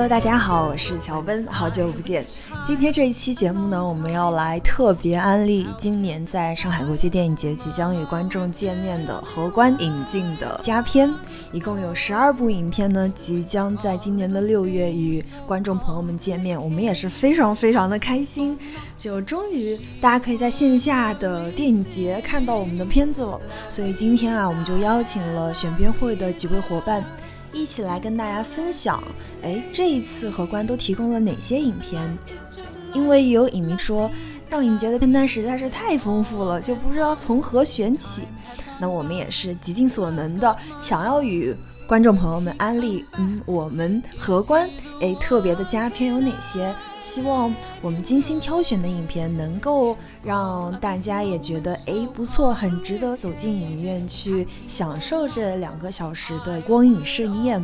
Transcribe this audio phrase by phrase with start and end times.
[0.00, 2.24] Hello 大家好，我是乔奔，好久不见。
[2.64, 11.12] 今天这一期节目呢，我们要来特别安利今年在上海国际电影节即将与观众见面的荷官引进的佳片，
[11.52, 18.58] 一共有十二部影片呢，即将在今年的六月与观众朋友们见面，我们也是非常非常的开心，
[18.96, 23.38] 就终于大家可以在线下的电影节看到我们的片子了。
[23.68, 27.04] 所以今天啊，我们就邀请了选片会的几位伙伴。
[27.52, 29.02] 一起来跟大家分享，
[29.42, 32.16] 哎，这一次荷官都提供了哪些影片？
[32.94, 34.10] 因为有影迷说，
[34.50, 38.22] 赵影节的片单实在是太丰富了，就不知道从何选起。
[38.80, 41.54] 那我们也是极尽所能的，想要与。
[41.90, 46.72] 观众朋友们，安利，嗯，我们荷官，哎，特别的佳片有哪些？
[47.00, 47.52] 希望
[47.82, 57.60] 我们精心挑选的影片能够让大家也觉得，哎，不错，很值得走进影院去享受这两个小时的光影盛宴。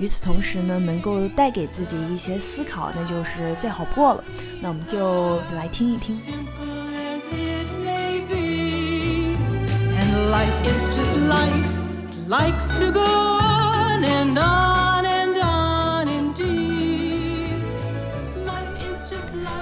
[0.00, 4.24] 与此同时呢，能够带给自己一些思考，那就是最好不过了。
[4.60, 6.18] 那我们就来听一听。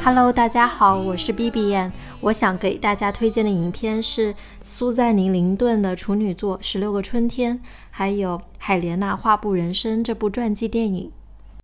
[0.04, 1.90] Hello，大家好，我是 B B 燕。
[2.20, 7.58] 我想给大家推荐的影片是苏赞宁·林顿的处女作《十六个春天》，
[7.90, 11.10] 还有海莲娜·画布人生这部传记电影。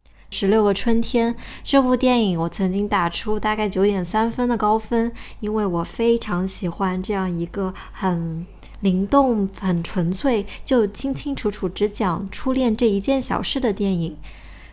[0.30, 8.46] 《十六个春天》这部电影，我曾经打出大概九点三分的高分，因为我非常喜欢这样一个很。
[8.82, 14.16] 灵动、很纯粹，就清清楚楚只讲初恋这一件小事的电影。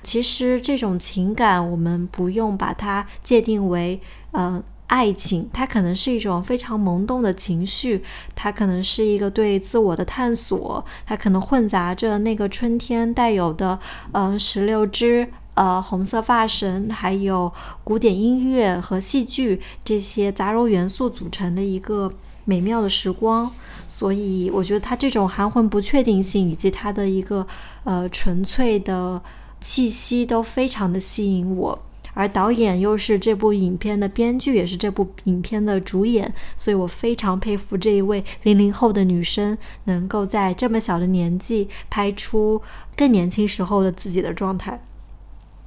[0.04, 4.00] 其实这种情感，我们不用把它界定为
[4.32, 8.04] 呃爱情，它可能是一种非常萌动的情绪，
[8.34, 13.78] 它可能是一个对自我的探索，它可能混杂着那个春天带有的
[14.14, 17.52] 嗯十六只呃红色发绳，还有
[17.84, 22.14] 古典音乐和戏剧这些杂糅元素组成的一个
[22.50, 23.52] 美妙的时光。
[23.86, 27.46] 所以我觉得他这种含混不确定性以及他的一个
[27.84, 29.22] 呃纯粹的
[29.60, 31.80] 气息都非常的吸引我，
[32.14, 42.62] 而导演又是这部影片的编剧，也是这部影片的主演，所以我非常佩服这一位零零后的女生能够在这么小的年纪拍出
[42.96, 44.80] 更年轻时候的自己的状态。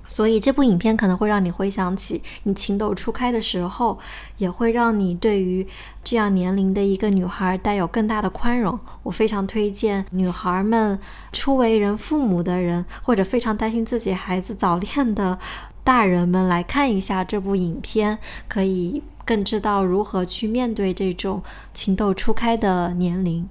[0.06, 3.98] 所以这部影片可能会让你回想起你情窦初开的时候，
[4.36, 5.66] 也会让你对于
[6.04, 8.78] 这样年龄的一个女孩带有更大的宽容。
[9.02, 10.98] 我非常推荐女孩们、
[11.32, 15.38] 初为人父母的人，或者非常担心自己孩子早恋的
[15.84, 18.18] 大人们来看一下这部影片，
[18.48, 21.42] 可以更知道如何去面对这种
[21.72, 23.48] 情窦初开的年龄。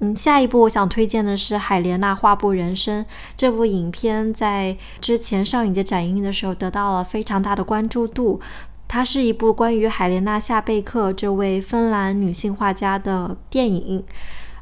[0.00, 8.38] 嗯，下一部我想推荐的是海莲娜画布人生这部影片，在之前上影节展映的时候得到了非常大的关注度。
[8.86, 14.04] 它是一部关于海莲娜夏贝克这位芬兰女性画家的电影，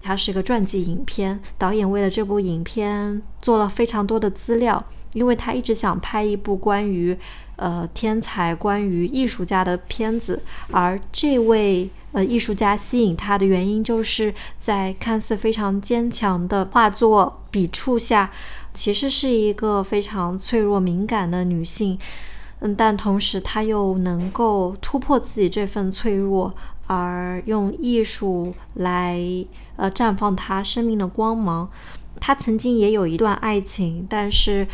[0.03, 1.41] 它是个传记影片。
[1.59, 4.85] 导演为了这部影片做了非常多的资料，
[5.15, 7.19] 因为他一直想拍一部关于
[7.57, 11.91] 呃天才、关于艺术家的片子，而这位。
[12.15, 18.31] 呃，艺术家吸引他的原因，就是在看似非常坚强的画作笔触下，
[18.73, 21.99] 其实是一个非常脆弱敏感的女性。
[22.61, 26.55] 嗯，但同时她又能够突破自己这份脆弱，
[26.87, 29.19] 而用艺术来
[29.75, 31.69] 呃绽放她生命的光芒。
[32.21, 34.69] 她曾经也有一段爱情，但是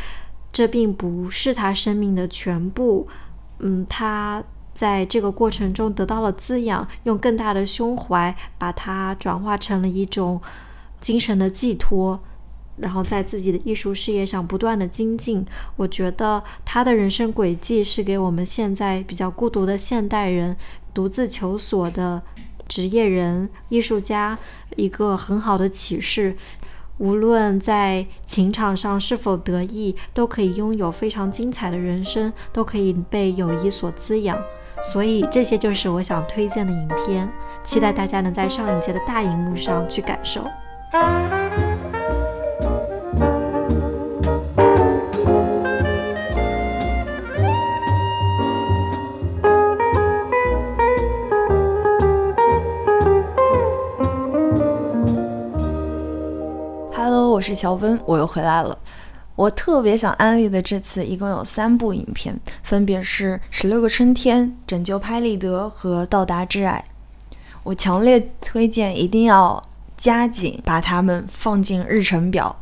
[0.52, 3.08] 这并不是她生命的全部。
[3.60, 4.44] 嗯，她。
[4.80, 10.40] 在这个过程中得到了滋养，用更大的胸怀把它转化成了一种
[11.02, 12.18] 精神的寄托，
[12.78, 15.44] 然后在自己的艺术事业上不断的精进。
[15.76, 20.56] 我觉得他的人生轨迹是给我们现在比较孤独的现代人、
[20.94, 22.22] 独自求索的
[22.66, 24.38] 职业人、艺术家
[24.76, 26.38] 一个很好的启示。
[26.96, 34.42] 无论在情场上是否得意，都可以拥有非常精彩的人生，都可以被友谊所滋养。
[34.82, 37.30] 所以这些就是我想推荐的影片，
[37.62, 40.44] 期待大家能在上影节的大荧幕上去感受。
[56.92, 58.76] Hello，我是乔温，我又回来了。
[59.40, 66.84] 我特别想安利的这次一共有三部影片，分别是《十六个春天》《拯救拍立得》和《到达挚爱》。
[67.62, 69.62] 我强烈推荐，一定要
[69.96, 72.54] 加紧把它们放进日程表，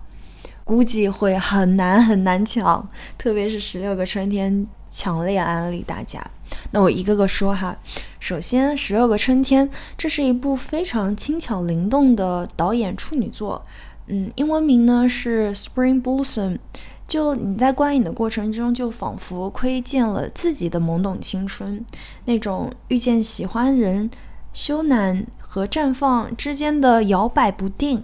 [0.63, 2.89] 估计会很难很难抢，
[3.19, 4.53] 特别是《十六个春天》，
[4.89, 6.25] 强烈安利大家。
[6.71, 7.77] 那我一个个说哈。
[8.21, 13.65] 首先，《十六个春天》这是一部非常轻巧灵动的导演处女作。
[14.09, 16.59] 嗯，英文名呢是 Spring Blossom，
[17.07, 21.85] 就你在观影的过程中，就仿佛窥见了自己的懵懂青春，
[22.25, 24.11] 那种遇见喜欢人、
[24.55, 28.03] 羞赧和绽放之间的摇摆不定。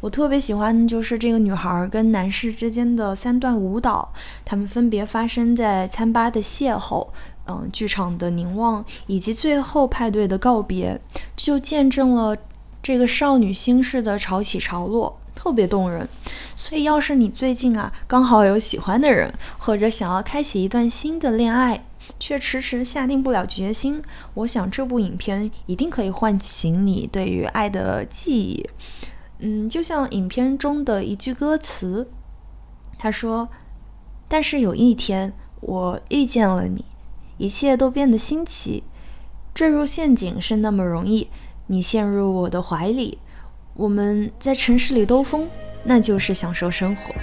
[0.00, 4.12] 我特别喜欢就是这个女孩跟男士之间的三段舞蹈，
[4.44, 7.06] 他们分别发生在餐吧的邂逅，
[7.46, 11.00] 嗯，剧场的凝望，以及最后派对的告别，
[11.36, 12.36] 就见证了
[12.82, 15.18] 这个少女心事的潮起潮落。
[15.46, 16.08] 特别动人，
[16.56, 21.86] 所以要是你最近啊刚好有喜欢的人，或者想要开启一段新的恋爱，
[22.18, 24.02] 却迟迟下定不了决心，
[24.34, 28.68] 我想这部影片一定可以唤醒你对于爱的记忆。
[29.38, 32.08] 嗯，就像影片中的一句歌词，
[32.98, 33.48] 他说
[34.26, 36.84] ：“但是有一天我遇见了你，
[37.38, 38.82] 一切都变得新奇，
[39.54, 41.28] 坠入陷阱是那么容易，
[41.68, 43.18] 你陷入我的怀里。”
[43.75, 45.47] 我们在城市里兜风，
[45.83, 47.13] 那就是享受生活。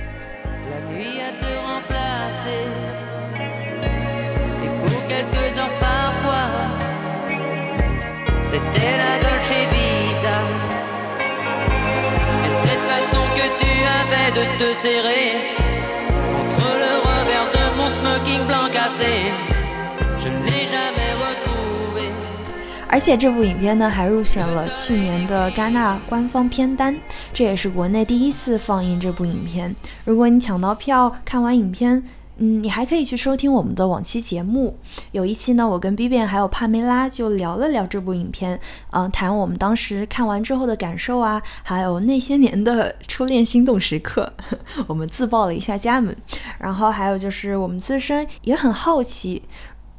[22.94, 26.96] 而且这部影片呢，还入选了去年的戛纳官方片单，
[27.34, 29.76] 这也是国内第一次放映这部影片。
[30.06, 32.04] 如果你抢到票，看完影片，
[32.38, 34.78] 嗯，你还可以去收听我们的往期节目。
[35.12, 38.60] 有一期呢，我跟 B B 还有帕梅拉就聊了聊这部影片，
[38.92, 44.32] 嗯，谈我们当时看完之后的感受啊，还有那些年的初恋心动时刻，
[44.86, 46.16] 我们自报了一下家门。
[46.60, 49.42] 然后还有就是我们自身也很好奇。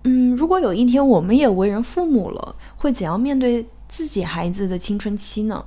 [0.05, 5.65] 嗯，如果有一天我们也为人父母了，会怎样面对自己孩子的青春期呢？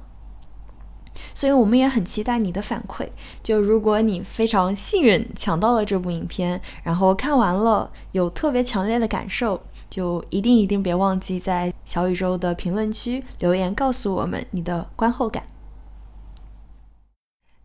[1.34, 3.08] 所以我们也很期待你的反馈。
[3.42, 15.44] 就如果你非常幸运抢到了这部影片，然后看完了有特别强烈的感受，就一定一定别忘记在小宇宙的评论区留言告诉我们你的观后感。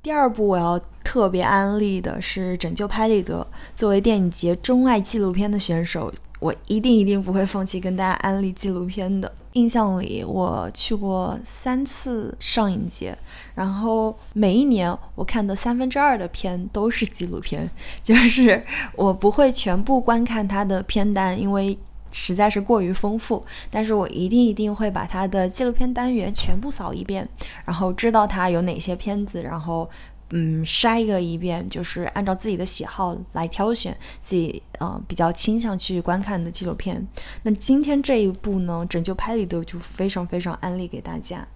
[0.02, 3.46] 第二部我要特别安利的是《拯救拍立得》，
[3.76, 6.12] 作为电影节钟爱纪录片的选手。
[6.42, 9.30] 我一定一定不会放弃跟大家安利纪录片的。
[9.52, 13.16] 印象里，我去过三次上影节，
[13.54, 17.70] 然后每一年我看的三分之二的片都是纪录片，
[18.02, 18.64] 就是
[18.96, 21.78] 我不会全部观看它的片单，因为
[22.10, 23.44] 实在是过于丰富。
[23.70, 27.28] 但是我一定一定会把它的纪录片单元全部扫一遍，
[27.64, 29.88] 然后知道它有哪些片子，然后。
[30.34, 37.06] 嗯，筛个一遍，就是按照自己的喜好来挑选自己呃比较倾向去观看的纪录片。
[37.42, 41.46] 那今天这一部呢，《拯救拍立得》就非常非常安利给大家。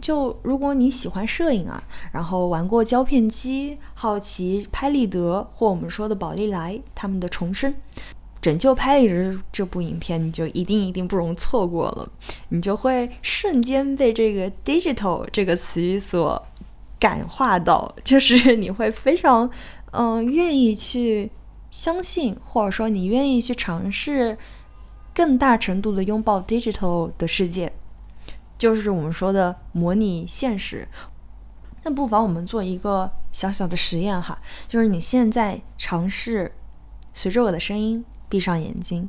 [0.00, 7.72] 就如果你喜欢摄影啊，然后玩过胶片机，好奇拍立得或我们说的宝丽来他们的重生，
[8.40, 12.08] 《拯救拍立得》这部影片你就一定一定不容错过了，
[12.48, 16.42] 你就会瞬间被这个 “digital” 这个词语所。
[16.98, 19.50] 感化到，就是你会非常，
[19.92, 21.30] 嗯，愿意去
[21.70, 24.38] 相信，或者说你愿意去尝试
[25.14, 27.72] 更大程度的拥抱 digital 的世界，
[28.56, 30.88] 就是我们说的模拟现实。
[31.82, 36.52] 那不妨我们做一个小小的实验哈，就是你现在尝试
[37.12, 39.08] 随着我的声音闭上眼睛，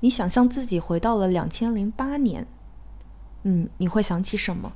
[0.00, 2.46] 你想象自己回到了两千零八年，
[3.42, 4.72] 嗯，你会想起什么？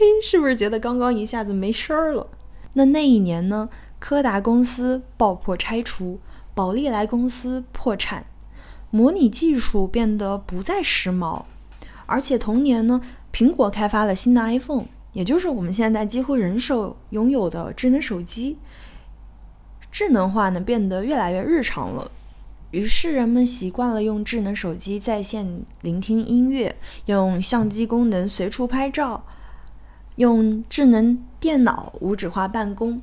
[0.00, 2.26] 嘿，是不是觉得刚刚一下子没声儿了？
[2.72, 3.68] 那那一年呢？
[3.98, 6.18] 柯达公司爆破拆除，
[6.54, 8.24] 宝丽来公司破产，
[8.90, 11.42] 模拟技术变得不再时髦。
[12.06, 18.56] 而且同年呢，苹果开发了新的 iPhone，也就是我们现在几乎人手拥有的智能手机。
[19.92, 22.10] 智能化呢变得越来越日常了，
[22.70, 29.22] 于是人们习惯了用智能手机在线聆听音乐，用相机功能随处拍照。
[30.20, 33.00] 用智能电脑无纸化办公，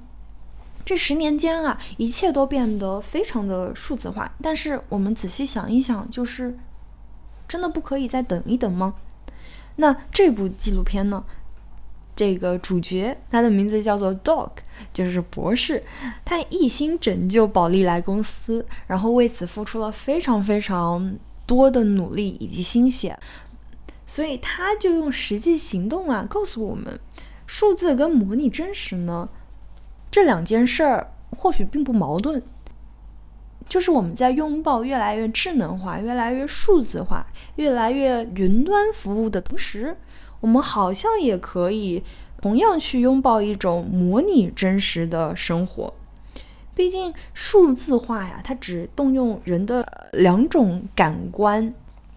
[0.85, 4.31] 这十年间啊，一切都变得非常的数字化。
[4.39, 6.55] 但是我们仔细想一想，就是
[7.47, 8.93] 真的不可以再等一等吗？
[9.77, 11.25] 那这部纪录片呢？
[12.15, 14.51] 这个主角他的名字叫做 Dog，
[14.93, 15.83] 就是博士，
[16.23, 23.17] 他一心拯救宝利来公司，然后为此付出了非常非常多的努力以及心血，
[24.05, 26.99] 所以他就用实际行动啊告诉我们，
[27.47, 29.27] 数字跟模拟真实呢
[30.11, 32.41] 这两件事儿或许并不矛盾，
[33.67, 37.25] 就是我们在拥抱越来越智能化、越来越数字化、
[37.55, 39.97] 越来越云端服务的同时。
[40.39, 42.03] 我们好像也可以
[42.39, 45.93] 同样去拥抱一种模拟真实的生活，
[46.75, 51.73] 毕竟数字化呀，它只动用人的两种感官，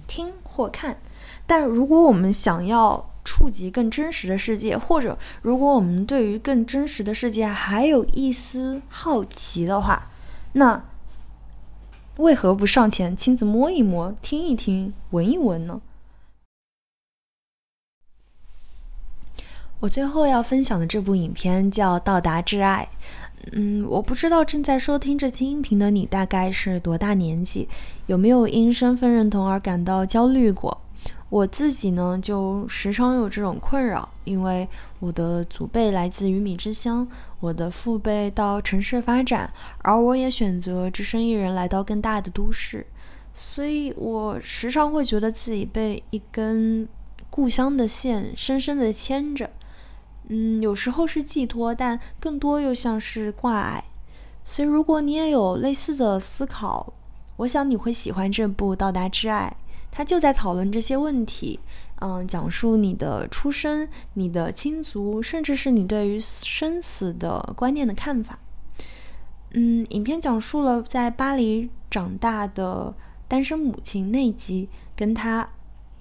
[0.06, 0.98] 听或看。
[1.46, 10.10] 但如果我们想要触及更真实的世界，或者如果我们对于更真实的世界还有一丝好奇的话，
[10.52, 10.82] 那
[12.16, 15.80] 为何不上前亲自摸一摸、听一听、闻一闻呢？
[19.80, 22.88] 我最后要分享的这部影片叫《到达挚爱》。
[23.52, 27.66] 嗯，我不知道正在收听这期音频的你大概是多大年纪，
[28.06, 30.82] 有没有因身份认同而感到焦虑过？
[31.30, 34.68] 我自己呢，就时常有这种困扰，因为
[34.98, 37.06] 我的祖辈来自鱼米之乡，
[37.38, 42.84] 我的父辈到城市发展，而我也选择只身一人来到更大的都市，
[43.32, 46.88] 所以我时常会觉得自己被一根
[47.30, 49.48] 故乡的线深深地牵着。
[50.28, 53.84] 嗯，有时候是寄托，但更多又像是挂碍。
[54.42, 56.92] 所以，如果你也有类似的思考，
[57.36, 59.56] 我想你会喜欢这部《到达之爱》，
[59.90, 61.60] 他就在讨论这些问题。
[62.02, 68.38] 嗯，讲述你的出身、你的亲族，甚至是你对于生死的观念的看法。
[69.52, 72.94] 嗯，影片讲述了在巴黎长大的
[73.28, 75.50] 单身母亲内吉跟她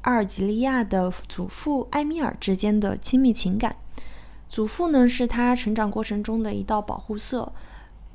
[0.04, 3.76] 阿尔及利亚的祖父埃米尔之间的亲密情感。
[4.48, 7.52] 祖父呢，是他成长过程中的一道保护色，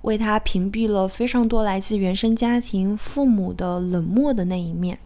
[0.03, 4.99] 为他屏蔽了非常多来自原生家庭父母的冷漠的那一面。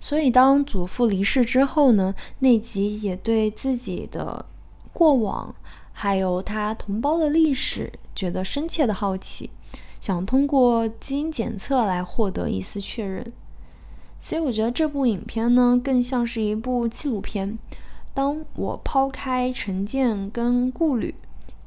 [0.00, 4.46] 所以，当祖父离世之后呢，内吉也对自己的
[4.94, 5.54] 过往，
[5.92, 9.50] 还有他同胞的历史，觉得深切的好奇，
[10.00, 13.30] 想通过基因检测来获得一丝确认。
[14.18, 17.58] 所以，我觉得这部影片呢，更像是一部纪录片。
[18.12, 21.14] 当我抛开成见跟顾虑，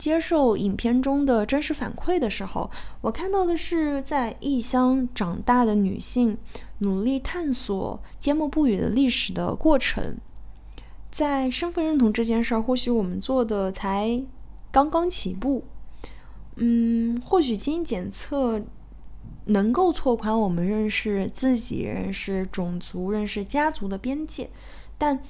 [0.04, 2.70] 接受影片中的真实反馈的时候，
[3.00, 6.38] 我看到的是在异乡长大的女性
[6.80, 10.18] 努力探索缄默不语的历史的过程。
[11.10, 14.22] 在身份认同这件事儿，或许我们做的才
[14.74, 15.64] 刚刚起步。
[16.58, 18.62] 嗯，或许基因检测
[19.46, 24.50] 能够拓宽我们认识自己、认识种族、认识家族的边界，
[24.98, 25.24] 但。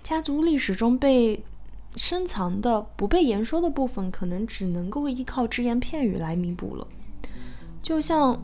[0.00, 1.44] 家族历史中被
[1.98, 6.86] 深藏的、不被言说的部分，可能只能够依靠只言片语来弥补了。
[7.82, 8.40] 就像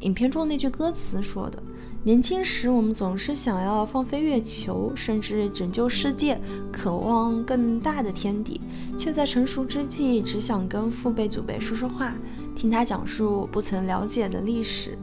[0.00, 1.60] 影片中那句歌词说的
[2.04, 6.38] ：“年轻时，我们总是想要放飞月球，甚至拯救世界，
[6.70, 8.60] 渴望更大的天地，
[8.98, 12.14] 却在成熟之际，只想跟父辈、祖辈说说话，
[12.54, 14.98] 听他讲述不曾了解的历史。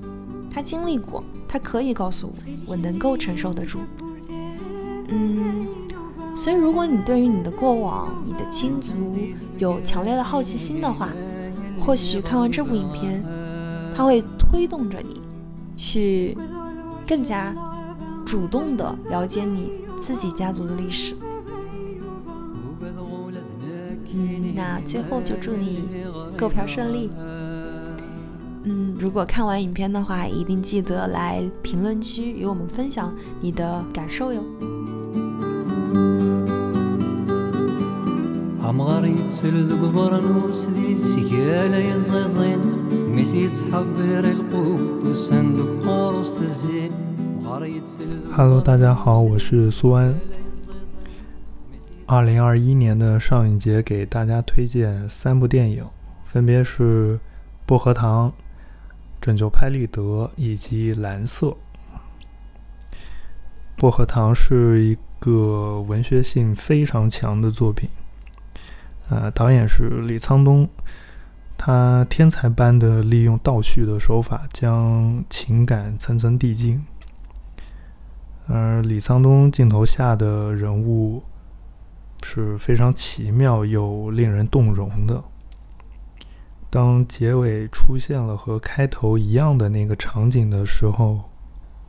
[0.52, 2.34] 他经历过，他可以告诉我，
[2.68, 3.80] 我能够承受得住。”
[5.10, 5.64] 嗯。
[6.36, 8.94] 所以，如果你对于你的过往、你的亲族
[9.58, 11.10] 有强烈的好奇心的话，
[11.80, 13.24] 或许看完这部影片，
[13.96, 15.22] 它会推动着你
[15.75, 16.38] 去
[17.08, 17.56] 更加
[18.25, 21.15] 主动的了解你自己家族的历史。
[24.13, 25.84] 嗯，那最后就祝你
[26.38, 27.10] 购票顺利。
[28.63, 34.44] 嗯，如果看完影片的话，一定记得来评论区与我们分享你的感受哟。
[48.36, 50.13] Hello，大家好，我是苏安。
[52.05, 55.86] 二零二一年的上影节给大家推荐三部电影，
[56.25, 57.15] 分别是
[57.65, 58.29] 《薄荷糖》
[59.22, 60.01] 《拯救拍立得》
[60.36, 61.48] 以及《蓝色》。
[63.77, 67.89] 《薄荷糖》是一个文学性非常强的作品。
[69.10, 70.68] 呃，导演是李沧东，
[71.58, 76.84] 他天才般的利用倒叙的手法，将情感层层递进。
[78.48, 81.24] 而李沧东镜头下的人物
[82.24, 85.24] 是非常奇妙又令人动容的。
[86.70, 91.22] 当结尾出现了和开头一样的那个场景的时候，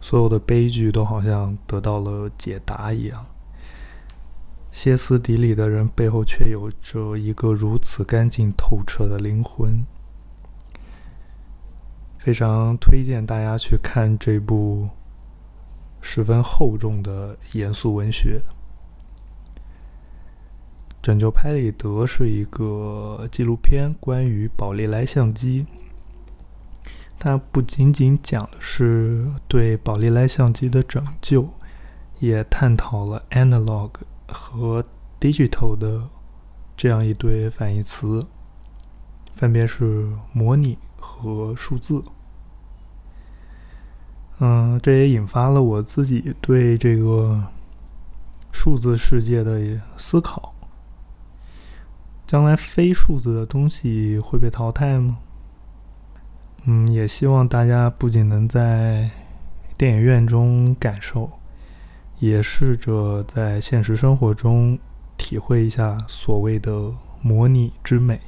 [0.01, 3.27] 所有的悲剧都好像得到了解答一样。
[4.77, 9.83] 歇斯底里的人背后，却有着一个如此干净透彻的灵魂。
[12.19, 14.91] 非常推荐大家去看这部
[16.03, 18.43] 十分厚重的严肃文学。
[21.01, 25.65] 《拯救拍立得》是一个纪录片，关于宝丽来相机。
[27.19, 31.49] 它不仅仅讲的是对宝丽来相机的拯救，
[32.19, 33.89] 也探讨了 analog
[34.29, 34.85] 和
[35.21, 36.03] digital 的
[36.77, 38.27] 这样一对反义词，
[39.35, 42.03] 分别是模拟和数字。
[44.39, 47.43] 嗯，这也引发了我自己对这个
[48.53, 50.53] 数字世界的思考。
[52.27, 55.19] 将来非数字的东西会被淘汰吗？
[56.65, 59.09] 嗯，也希望大家不仅能在
[59.79, 61.31] 电影院中感受，
[62.19, 64.79] 也试着在现实生活中
[65.17, 68.21] 体会一下所谓的模拟之美。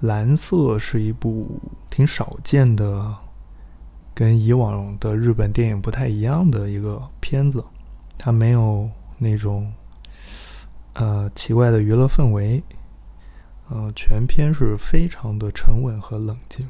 [0.00, 3.14] 蓝色是一部挺少见的，
[4.12, 7.64] 跟以往的日本电影不太一样的一个片子。
[8.18, 9.72] 它没有那种
[10.94, 12.62] 呃奇怪的娱乐氛围，
[13.68, 16.68] 呃，全片是非常的沉稳和冷静，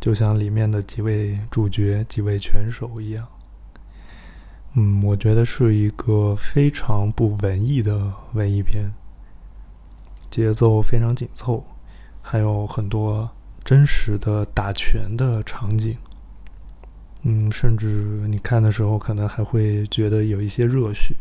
[0.00, 3.26] 就像里面的几位主角、几位拳手一样。
[4.74, 8.90] 嗯，我觉得是一个非常不文艺的文艺片。
[10.30, 11.64] 节奏非常紧凑，
[12.20, 13.28] 还有很多
[13.64, 15.96] 真实的打拳的场景。
[17.22, 17.86] 嗯，甚至
[18.28, 21.14] 你看的时候可能还会觉得有一些热血。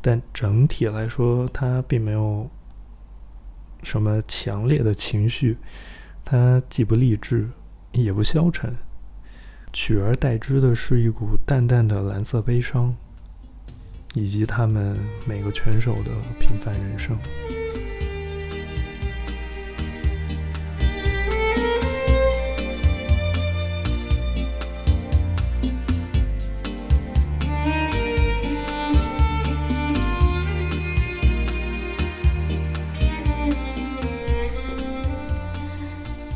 [0.00, 2.48] 但整体来说，它并没有
[3.82, 5.58] 什么强烈的情绪，
[6.24, 7.50] 它既不励志，
[7.92, 8.76] 也不消沉，
[9.72, 12.94] 取而代之的是一股淡淡的蓝色悲伤，
[14.14, 17.18] 以及他们每个拳手的平凡人生。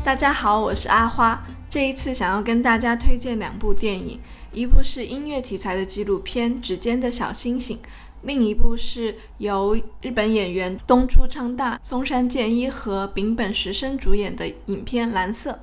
[0.05, 1.43] 大家好，我是阿花。
[1.67, 4.21] 这一次想要跟大家推荐两部电影，
[4.53, 7.77] 一部是音乐题材的纪录片《指尖的小星星》，
[8.21, 15.51] 另一部是由日本演员东出昌大、松山健一和柄本实生主演的影片《蓝色》。《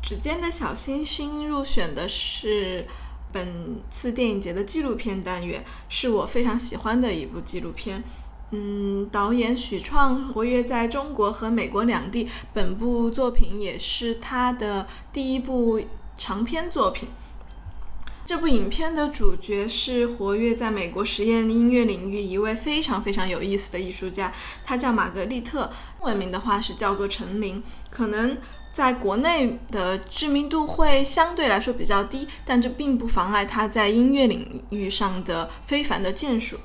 [0.00, 2.86] 指尖的小星星》入选的是
[3.32, 8.04] 本次电影节的纪录片单元，是我非常喜欢的一部纪录片。
[8.50, 15.80] 嗯，导演许创活跃在中国和美国两地，本部作品也是他的第一部
[16.16, 17.08] 长篇作品。
[18.24, 24.32] 这部影片的主角是活跃在美国实验音乐领域一位非常非常有意思的艺术家，
[24.66, 27.62] 他叫玛格丽特，中文名的话是叫做陈琳。
[27.90, 28.36] 可能
[28.72, 36.58] 在国内的知名度会相对来说比较低，但这并不妨碍他在音乐领域上的非凡的建树。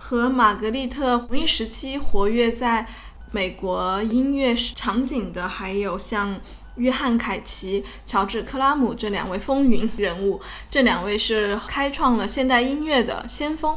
[0.00, 2.86] 和玛格丽特同一时期活跃在
[3.32, 6.40] 美国音乐场景的，还有像
[6.76, 10.40] 约翰凯奇、乔治克拉姆这两位风云人物。
[10.70, 13.76] 这两位是开创了现代音乐的先锋。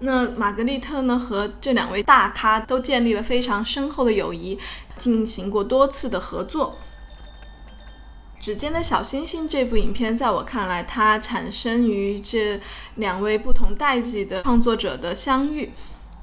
[0.00, 4.58] 那玛格丽特呢，和这两位大咖都建立了非常深厚的友谊，
[4.96, 6.76] 进行过多次的合作。
[8.40, 12.60] 指尖的小星星这部影片，在我看来，它产生于这
[12.94, 15.72] 两位不同代际的创作者的相遇。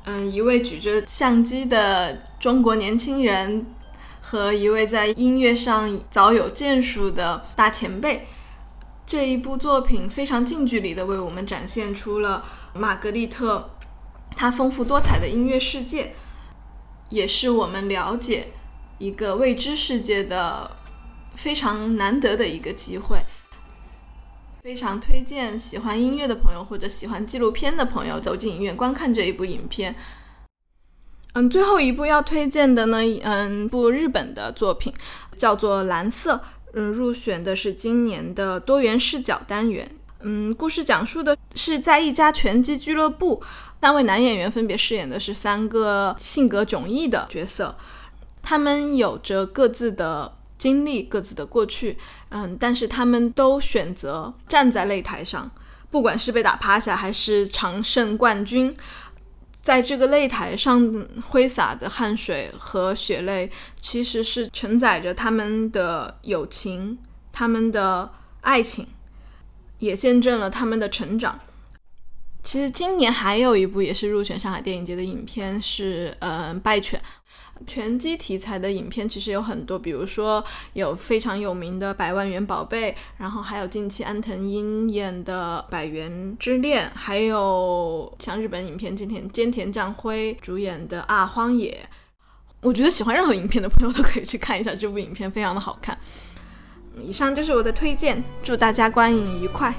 [0.06, 3.65] 嗯，一位举着相机的中国年轻人，
[4.21, 8.28] 和一位在音乐上早有建树的大前辈。
[9.06, 13.71] 这一部作品非常近距离地为我们展现出了玛格丽特
[14.36, 16.15] 她丰富多彩的音乐世界，
[17.10, 18.54] 也是我们了解
[18.99, 20.71] 一个未知世界的。
[21.35, 23.19] 非常难得的一个机会，
[24.63, 29.95] 非常推荐喜欢音乐的朋友或者喜欢纪录片的朋友走进影院观看这一部影片。
[31.33, 34.93] 嗯，最后一部要推荐的呢，嗯，部日本的作品
[35.35, 36.35] 叫做《蓝色》，
[36.73, 39.87] 嗯，入选的是今年的多元视角单元。
[40.21, 43.43] 嗯，故事讲述的是在一家拳击俱乐部，
[43.81, 47.77] 三位男演员分别饰演的是三个性格迥异的角色，
[48.41, 50.37] 他们有着各自的。
[50.57, 51.97] 经历各自的过去，
[52.29, 55.51] 嗯，但是他们都选择站在擂台上，
[55.91, 58.75] 不管是被打趴下还是常胜冠军，
[59.61, 66.97] 在这个擂台上挥洒的汗水和血泪，其实是承载着他们的友情、
[67.31, 68.87] 他们的爱情，
[69.79, 71.39] 也见证了他们的成长。
[72.43, 76.99] 其实今年还有一部也是入选上海电影节的影片是，呃，《败犬》。
[77.65, 91.71] 拳击题材的影片其实有很多，比如说有非常有名的《百万元宝贝》，然后还有近期安藤英演的《百元之恋》，还有像日本影片今天菅田将晖主演的《啊荒野》。
[92.61, 95.97] 我觉得喜欢任何影片的朋友都可以去看一下这部影片，非常的好看。
[96.99, 99.73] 以上就是我的推荐，祝大家观影愉快。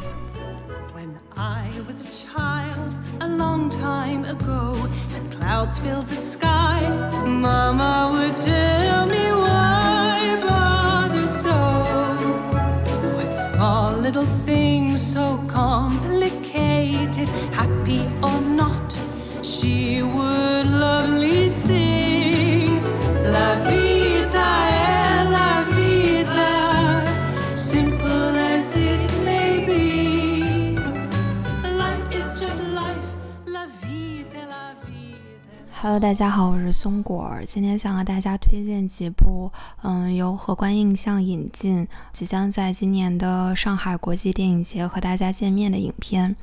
[0.94, 2.75] When I was a child
[3.20, 4.74] a long time ago
[5.14, 6.80] and clouds filled the sky.
[7.24, 11.56] Mama would tell me why bother so?
[13.16, 18.98] What small little things so complicated, happy or not,
[19.42, 21.85] she would lovely sing.
[35.86, 37.46] Hello，大家好，我是松果儿。
[37.46, 39.52] 今天想和大家推荐几部，
[39.84, 46.34] 嗯，由荷官印象引进，即将在今年的上海国际电影节和大家见面的影片。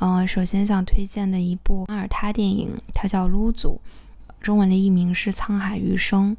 [0.00, 3.80] 嗯，首先想推荐的一部马耳他电影，它叫《撸祖》，
[4.40, 6.36] 中文的译名是《沧海余生》。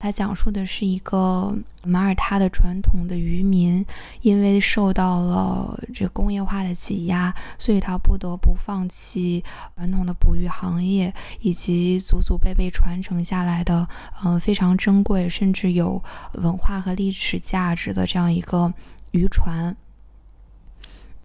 [0.00, 3.84] 它讲述的是一个马耳他的传统的渔民，
[4.22, 9.44] 因为受到了这工业化的挤压，所以他不得不放弃
[9.76, 13.86] 传统的捕鱼行业，以及祖祖辈辈传承下来的，
[14.24, 18.72] 嗯，非常珍贵，甚至有文化和历史价值的这样一个
[19.10, 19.76] 渔船。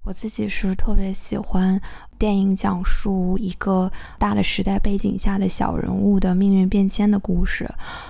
[0.05, 1.81] 我自己是特别喜欢
[2.19, 7.67] 电影讲述一个大的时代背景下的小人物的命运变迁的故事。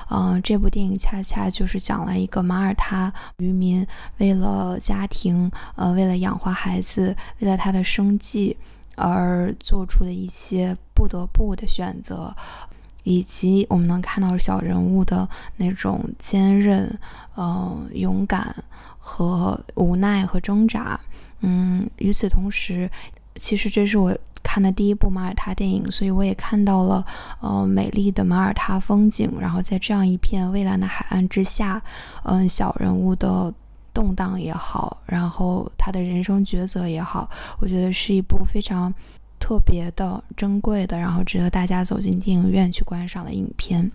[0.10, 8.58] 嗯，这部电影恰恰就是讲了一个马耳他渔民为了家庭，呃，为了养活孩子，为了他的生计
[8.95, 12.36] 而做出的一些不得不的选择，
[13.03, 16.99] 以及我们能看到小人物的那种坚韧、
[17.38, 18.53] 嗯，勇敢
[18.99, 20.99] 和无奈和挣扎。
[21.41, 22.89] 嗯，与此同时，
[23.36, 27.06] 其实这是我看的第一部马耳他电影，所以我也看到了
[27.41, 29.32] 呃美丽的马耳他风景。
[29.39, 31.82] 然后在这样一片蔚蓝的海岸之下，
[32.24, 33.54] 嗯，小人物的
[33.93, 38.93] 动荡也好，然后他的人生抉择也好，我觉得是一部非常
[39.39, 43.91] 特别的、珍贵的，然后值得大家走进电影院去观赏的影片。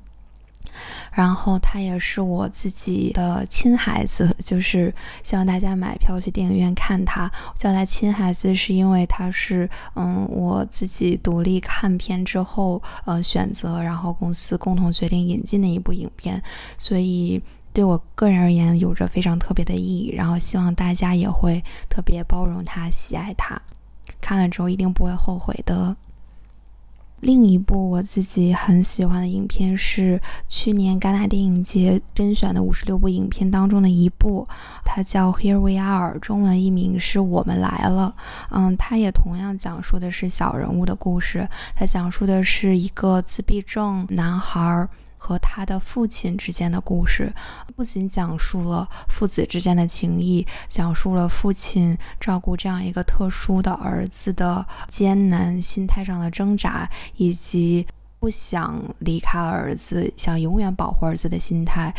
[1.13, 7.31] 然后他也是我自己的亲孩子，就是希望大家买票去电影院看他。
[7.57, 16.43] 叫他亲孩子，是因为他是嗯我自己独立看片之后呃选择，然后公司共同决定引进的一部影片，
[16.79, 20.13] 所以对我个人而言有着非常特别的意义。
[20.15, 23.61] 然后希望大家也会特别包容他、喜爱他，
[24.21, 25.97] 看了之后一定不会后悔的。
[27.21, 34.49] 另一部我自己很喜欢的影片是去年戛纳电影节甄选的五十六部影片当中的一部，
[34.85, 38.15] 它叫《Here We Are》，中文译名是我们来了。
[38.51, 44.89] 嗯，它也同样讲述的是小人物的故事，它讲述的是一个自闭症男孩。
[45.21, 47.31] 和他的父亲之间的故事，
[47.77, 57.87] 不仅讲述了父子之间的情谊，讲述了父亲照顾这样一个特殊的儿子的艰难、心态上的挣扎，以及。
[58.21, 61.93] 不想离开儿子，想永远保护儿子的心态，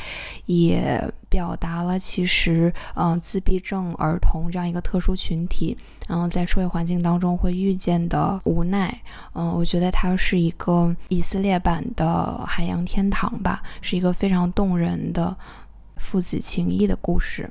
[0.46, 5.76] 也表达了其实，嗯，自闭症儿童这样一个特殊群体，
[6.08, 9.02] 嗯，在社会环境当中会遇见的无奈。
[9.34, 15.36] 嗯，我觉得它是一个以色列版的《海洋天堂》吧，是一个非常动人的
[15.98, 17.50] 父子情谊的故事。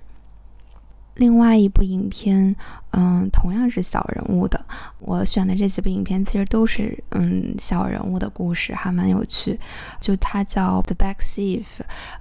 [1.20, 2.56] 另外一部影片，
[2.92, 4.58] 嗯，同样是小人物的。
[5.00, 9.60] 我选的这几部影片其实都是，嗯，小人物的故事，还蛮有趣。
[10.00, 11.62] 就它叫《The Back Thief》，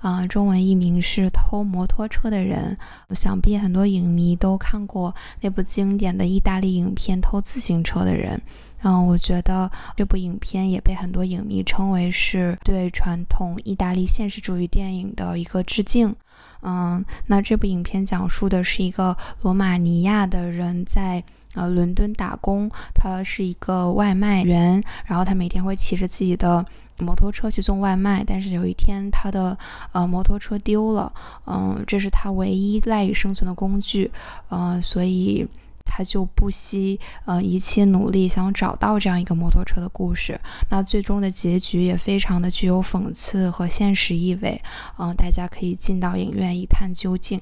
[0.02, 2.78] 啊，中文译名是偷摩托车的人。
[3.12, 8.38] 想必很多影迷都看过那部经典的意大利影片《偷自行车的人》。
[8.82, 16.16] 嗯，我觉得这部影片也被很多影迷称为是对传统意大利现实主义电影的一个致敬。
[16.62, 21.24] 嗯，那这部影片讲述的是一个罗马尼亚的人在
[21.56, 26.66] 呃伦敦打工，他是一个外卖员，然后他每天会骑着自己的
[27.00, 29.58] 摩托车去送外卖，但是有一天他的
[29.92, 31.12] 呃摩托车丢了，
[31.46, 34.10] 嗯，这是他唯一赖以生存的工具，
[34.50, 35.46] 嗯，所以。
[35.90, 40.40] 他就不惜呃一切努力想找到这样一个摩托车的故事。
[40.70, 44.62] 那最终的结局也非常的具有讽刺和现实意味，
[45.00, 47.42] 嗯，大家可以进到影院一探究竟。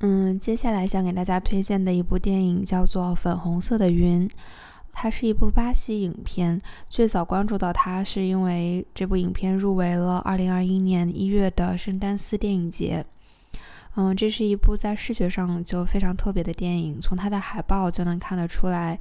[0.00, 4.28] 嗯，接下来想给大家推荐的一部电影叫做《粉红色的云》，
[4.92, 6.60] 它是一部巴西影片。
[6.88, 13.04] 最早关注到它是因为这部影片入围了2021年1月的圣丹斯电影节。
[14.00, 18.96] 嗯，这是一部在视觉上就非常特别的电影，从它的海报就能看得出来，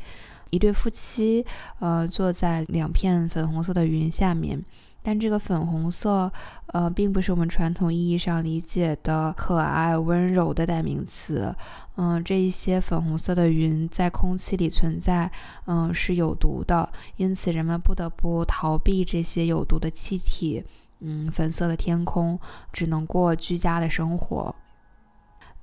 [0.50, 1.46] 一对夫妻
[1.78, 4.60] 呃坐在两片粉红色的云下面。
[5.04, 6.32] 但这个粉红色，
[6.74, 11.56] 呃，并不是我们传统意义上理解的可爱、温柔的代名词。
[11.98, 15.32] 嗯，这一些粉红色的云在空气里存在，
[15.68, 20.64] 嗯，是有毒的，因此人们不得不逃避这些有毒的气体。
[21.02, 22.40] 嗯，粉色的天空，
[22.74, 24.54] 只能过居家的生活。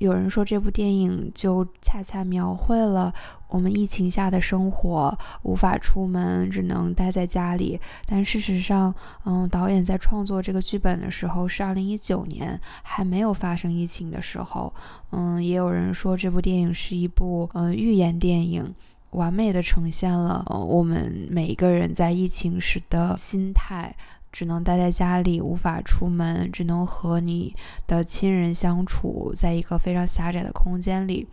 [0.05, 3.13] 有人说这部电影就恰恰描绘了
[3.49, 7.81] 我们疫情下的生活，无法出门，只能待在家里。
[8.07, 14.73] 但事实上，嗯，导演在创作这个剧本的时候是二零一九年，还没有发生疫情的时候。
[15.11, 18.75] 嗯，也有人说这部电影是一部嗯预言电影，
[19.13, 23.95] 完美的呈现了呃我们每一个人在疫情时的心态。
[24.35, 27.55] 只能待在家里，无法出门，只能和你
[27.87, 31.25] 的亲人相处在一个非常狭窄的空间里。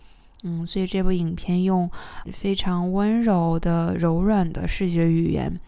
[0.43, 1.89] 嗯，所以这部影片用
[2.31, 5.59] 非常温柔的、柔软的视觉语言，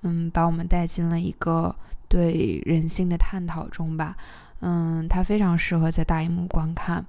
[0.00, 1.76] 嗯，把我们带进了一个
[2.08, 4.16] 对人性的探讨中吧。
[4.60, 7.04] 嗯，它非常适合在大荧幕观看。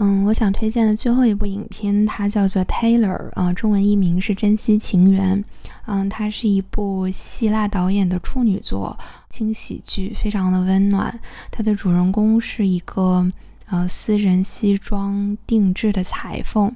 [0.00, 5.42] 嗯，我想推荐的最后一部影片，它叫做《Taylor》，啊，中文译名是《珍惜情缘》。
[5.86, 8.96] 嗯，它是一部希腊导演的处女作，
[9.28, 11.18] 轻喜剧，非常的温暖。
[11.50, 13.28] 它的主人公是一个
[13.66, 16.72] 呃私人西装定制的裁缝。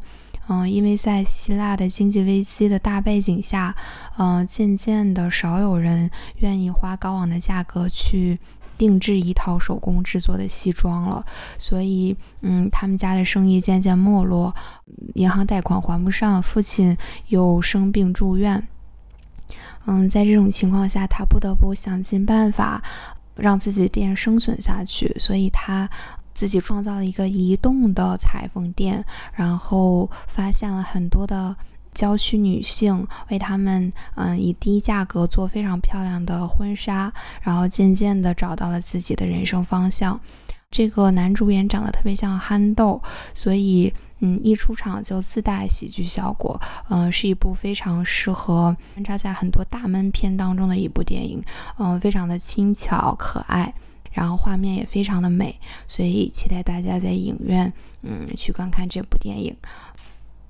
[0.49, 3.73] 嗯，因为在希腊的经济危机的大背景下，
[4.19, 8.41] 嗯，渐渐的少有人愿意花高昂的价格去。
[8.77, 11.25] 定制一套手工制作的西装了，
[11.59, 14.55] 所以，嗯，他们家的生意渐渐没落，
[15.15, 16.97] 银行贷款还不上，父亲
[17.29, 18.67] 又生病住院，
[19.87, 22.83] 嗯，在这种情况下，他不得不想尽办法
[23.37, 25.89] 让自己店生存下去，所以他
[26.35, 29.05] 自己创造了一个移动的裁缝店，
[29.35, 31.57] 然后发现了很多的。
[31.95, 40.19] 郊区女性为他们，嗯，以低价格做非常漂亮的婚纱，然后渐渐的找到了自己的人生方向。
[40.71, 43.03] 这个男主演长得特别像憨豆，
[43.35, 46.59] 所以，嗯，一出场就自带喜剧效果。
[46.89, 51.43] 嗯，是一部非常适合穿插在很多大闷片当中的一部电影。
[51.79, 53.75] 嗯，非常的轻巧可爱，
[54.13, 55.55] 然后画面也非常的美，
[55.87, 59.55] 所以期待大家在影院，嗯，去观看这部电影。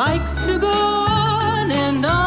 [0.00, 2.19] likes to go on and on.